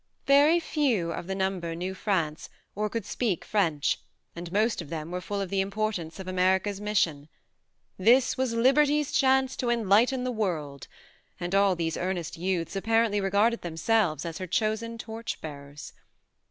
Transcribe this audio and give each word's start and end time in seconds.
Very 0.25 0.59
few 0.59 1.11
of 1.11 1.27
the 1.27 1.35
number 1.35 1.75
knew 1.75 1.91
64 1.93 1.99
THE 1.99 2.15
MARNE 2.17 2.23
France 2.33 2.49
or 2.73 2.89
could 2.89 3.05
speak 3.05 3.45
French, 3.45 3.99
and 4.35 4.51
most 4.51 4.81
of 4.81 4.89
them 4.89 5.11
were 5.11 5.21
full 5.21 5.39
of 5.39 5.49
the 5.51 5.61
import 5.61 5.99
ance 5.99 6.17
of 6.19 6.27
America's 6.27 6.81
mission. 6.81 7.29
This 7.99 8.35
was 8.35 8.53
Liberty's 8.55 9.11
chance 9.11 9.55
to 9.57 9.69
Enlighten 9.69 10.23
the 10.23 10.31
World; 10.31 10.87
and 11.39 11.53
all 11.53 11.75
these 11.75 11.97
earnest 11.97 12.35
youths 12.35 12.75
apparently 12.75 13.21
regarded 13.21 13.61
themselves 13.61 14.25
as 14.25 14.39
her 14.39 14.47
chosen 14.47 14.97
torch 14.97 15.39
bearers. 15.39 15.93